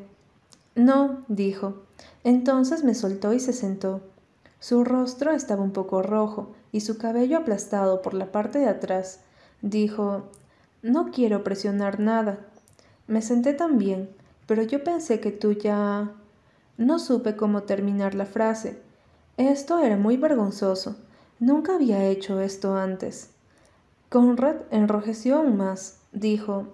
No, 0.76 1.24
dijo. 1.28 1.84
Entonces 2.24 2.84
me 2.84 2.96
soltó 2.96 3.34
y 3.34 3.40
se 3.40 3.54
sentó. 3.54 4.02
Su 4.60 4.84
rostro 4.84 5.32
estaba 5.32 5.62
un 5.62 5.72
poco 5.72 6.02
rojo 6.02 6.54
y 6.72 6.82
su 6.82 6.98
cabello 6.98 7.38
aplastado 7.38 8.02
por 8.02 8.14
la 8.14 8.32
parte 8.32 8.60
de 8.60 8.70
atrás. 8.70 9.20
Dijo, 9.62 10.30
No 10.82 11.12
quiero 11.12 11.44
presionar 11.44 12.00
nada. 12.00 12.40
Me 13.08 13.22
senté 13.22 13.54
también, 13.54 14.10
pero 14.48 14.64
yo 14.64 14.84
pensé 14.84 15.20
que 15.20 15.32
tú 15.32 15.54
ya... 15.54 16.12
No 16.78 16.98
supe 16.98 17.36
cómo 17.36 17.64
terminar 17.64 18.16
la 18.16 18.26
frase. 18.26 18.82
Esto 19.38 19.80
era 19.80 19.96
muy 19.96 20.18
vergonzoso. 20.18 20.96
Nunca 21.40 21.76
había 21.76 22.06
hecho 22.06 22.40
esto 22.40 22.76
antes. 22.76 23.30
Conrad 24.10 24.56
enrojeció 24.72 25.38
aún 25.38 25.58
más. 25.58 26.00
Dijo, 26.12 26.68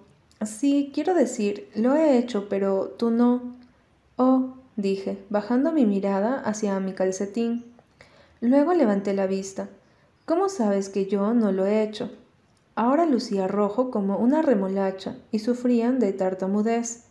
Sí, 0.44 0.90
quiero 0.94 1.14
decir, 1.14 1.68
lo 1.74 1.94
he 1.96 2.16
hecho, 2.16 2.48
pero 2.48 2.94
tú 2.96 3.10
no. 3.10 3.56
Oh, 4.22 4.52
dije, 4.76 5.16
bajando 5.30 5.72
mi 5.72 5.86
mirada 5.86 6.40
hacia 6.40 6.78
mi 6.78 6.92
calcetín. 6.92 7.64
Luego 8.42 8.74
levanté 8.74 9.14
la 9.14 9.26
vista. 9.26 9.70
¿Cómo 10.26 10.50
sabes 10.50 10.90
que 10.90 11.06
yo 11.06 11.32
no 11.32 11.52
lo 11.52 11.64
he 11.64 11.82
hecho? 11.82 12.10
Ahora 12.74 13.06
lucía 13.06 13.48
rojo 13.48 13.90
como 13.90 14.18
una 14.18 14.42
remolacha 14.42 15.16
y 15.32 15.38
sufrían 15.38 15.98
de 16.00 16.12
tartamudez. 16.12 17.04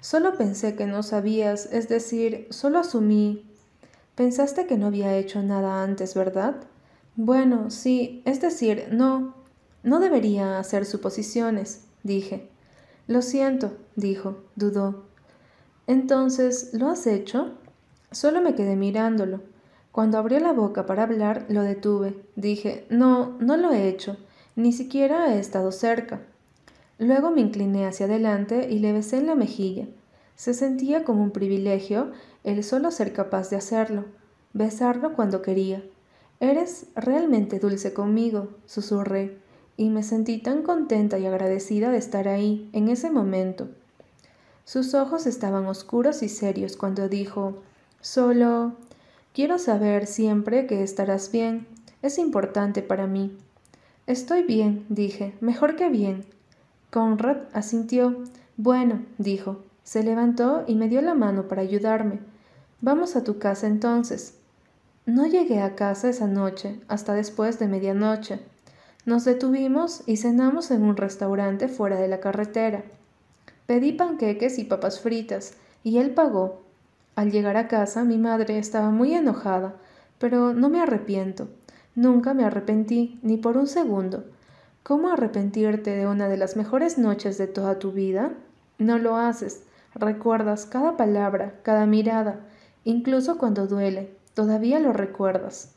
Solo 0.00 0.38
pensé 0.38 0.76
que 0.76 0.86
no 0.86 1.02
sabías, 1.02 1.66
es 1.74 1.90
decir, 1.90 2.46
solo 2.48 2.78
asumí. 2.78 3.44
Pensaste 4.14 4.66
que 4.66 4.78
no 4.78 4.86
había 4.86 5.18
hecho 5.18 5.42
nada 5.42 5.82
antes, 5.82 6.14
¿verdad? 6.14 6.54
Bueno, 7.16 7.70
sí, 7.70 8.22
es 8.24 8.40
decir, 8.40 8.88
no. 8.90 9.34
No 9.82 10.00
debería 10.00 10.58
hacer 10.58 10.86
suposiciones, 10.86 11.84
dije. 12.02 12.48
Lo 13.06 13.20
siento, 13.20 13.76
dijo, 13.94 14.38
dudó. 14.56 15.09
Entonces, 15.90 16.70
¿lo 16.72 16.88
has 16.88 17.04
hecho? 17.08 17.50
Solo 18.12 18.40
me 18.40 18.54
quedé 18.54 18.76
mirándolo. 18.76 19.40
Cuando 19.90 20.18
abrió 20.18 20.38
la 20.38 20.52
boca 20.52 20.86
para 20.86 21.02
hablar, 21.02 21.46
lo 21.48 21.62
detuve. 21.62 22.14
Dije, 22.36 22.86
no, 22.90 23.36
no 23.40 23.56
lo 23.56 23.72
he 23.72 23.88
hecho. 23.88 24.16
Ni 24.54 24.72
siquiera 24.72 25.34
he 25.34 25.40
estado 25.40 25.72
cerca. 25.72 26.20
Luego 27.00 27.32
me 27.32 27.40
incliné 27.40 27.88
hacia 27.88 28.06
adelante 28.06 28.68
y 28.70 28.78
le 28.78 28.92
besé 28.92 29.18
en 29.18 29.26
la 29.26 29.34
mejilla. 29.34 29.88
Se 30.36 30.54
sentía 30.54 31.02
como 31.02 31.24
un 31.24 31.32
privilegio 31.32 32.12
el 32.44 32.62
solo 32.62 32.92
ser 32.92 33.12
capaz 33.12 33.50
de 33.50 33.56
hacerlo, 33.56 34.04
besarlo 34.52 35.14
cuando 35.14 35.42
quería. 35.42 35.82
Eres 36.38 36.86
realmente 36.94 37.58
dulce 37.58 37.92
conmigo, 37.92 38.50
susurré, 38.64 39.38
y 39.76 39.90
me 39.90 40.04
sentí 40.04 40.38
tan 40.38 40.62
contenta 40.62 41.18
y 41.18 41.26
agradecida 41.26 41.90
de 41.90 41.98
estar 41.98 42.28
ahí, 42.28 42.70
en 42.72 42.88
ese 42.88 43.10
momento. 43.10 43.70
Sus 44.70 44.94
ojos 44.94 45.26
estaban 45.26 45.66
oscuros 45.66 46.22
y 46.22 46.28
serios 46.28 46.76
cuando 46.76 47.08
dijo, 47.08 47.58
Solo... 48.00 48.76
Quiero 49.34 49.58
saber 49.58 50.06
siempre 50.06 50.68
que 50.68 50.84
estarás 50.84 51.32
bien. 51.32 51.66
Es 52.02 52.18
importante 52.18 52.80
para 52.80 53.08
mí. 53.08 53.36
Estoy 54.06 54.44
bien, 54.44 54.86
dije, 54.88 55.34
mejor 55.40 55.74
que 55.74 55.88
bien. 55.88 56.24
Conrad 56.90 57.38
asintió. 57.52 58.22
Bueno, 58.56 59.04
dijo. 59.18 59.58
Se 59.82 60.04
levantó 60.04 60.62
y 60.68 60.76
me 60.76 60.88
dio 60.88 61.02
la 61.02 61.14
mano 61.14 61.48
para 61.48 61.62
ayudarme. 61.62 62.20
Vamos 62.80 63.16
a 63.16 63.24
tu 63.24 63.40
casa 63.40 63.66
entonces. 63.66 64.34
No 65.04 65.26
llegué 65.26 65.62
a 65.62 65.74
casa 65.74 66.10
esa 66.10 66.28
noche, 66.28 66.78
hasta 66.86 67.12
después 67.14 67.58
de 67.58 67.66
medianoche. 67.66 68.38
Nos 69.04 69.24
detuvimos 69.24 70.04
y 70.06 70.18
cenamos 70.18 70.70
en 70.70 70.84
un 70.84 70.96
restaurante 70.96 71.66
fuera 71.66 71.96
de 71.98 72.06
la 72.06 72.20
carretera. 72.20 72.84
Pedí 73.70 73.92
panqueques 73.92 74.58
y 74.58 74.64
papas 74.64 74.98
fritas, 74.98 75.54
y 75.84 75.98
él 75.98 76.10
pagó. 76.10 76.62
Al 77.14 77.30
llegar 77.30 77.56
a 77.56 77.68
casa 77.68 78.02
mi 78.02 78.18
madre 78.18 78.58
estaba 78.58 78.90
muy 78.90 79.14
enojada, 79.14 79.74
pero 80.18 80.52
no 80.54 80.68
me 80.68 80.80
arrepiento. 80.80 81.46
Nunca 81.94 82.34
me 82.34 82.44
arrepentí, 82.44 83.20
ni 83.22 83.36
por 83.36 83.56
un 83.56 83.68
segundo. 83.68 84.24
¿Cómo 84.82 85.10
arrepentirte 85.10 85.94
de 85.94 86.08
una 86.08 86.26
de 86.26 86.36
las 86.36 86.56
mejores 86.56 86.98
noches 86.98 87.38
de 87.38 87.46
toda 87.46 87.78
tu 87.78 87.92
vida? 87.92 88.32
No 88.78 88.98
lo 88.98 89.16
haces. 89.16 89.62
Recuerdas 89.94 90.66
cada 90.66 90.96
palabra, 90.96 91.54
cada 91.62 91.86
mirada, 91.86 92.40
incluso 92.82 93.38
cuando 93.38 93.68
duele. 93.68 94.12
Todavía 94.34 94.80
lo 94.80 94.92
recuerdas. 94.92 95.76